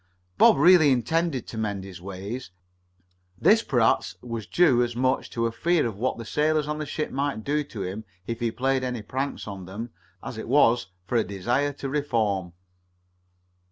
Bob 0.39 0.57
really 0.57 0.91
intended 0.91 1.45
to 1.45 1.59
mend 1.59 1.83
his 1.83 2.01
ways. 2.01 2.49
This, 3.37 3.61
perhaps, 3.61 4.15
was 4.23 4.47
due 4.47 4.81
as 4.81 4.95
much 4.95 5.29
to 5.29 5.45
a 5.45 5.51
fear 5.51 5.85
of 5.85 5.95
what 5.95 6.17
the 6.17 6.25
sailors 6.25 6.67
on 6.67 6.79
the 6.79 6.87
ship 6.87 7.11
might 7.11 7.43
do 7.43 7.63
to 7.65 7.83
him 7.83 8.03
if 8.25 8.39
he 8.39 8.49
played 8.49 8.83
any 8.83 9.03
pranks 9.03 9.47
on 9.47 9.65
them 9.67 9.91
as 10.23 10.39
it 10.39 10.47
was 10.47 10.87
to 11.07 11.17
a 11.17 11.23
desire 11.23 11.71
to 11.73 11.87
reform. 11.87 12.53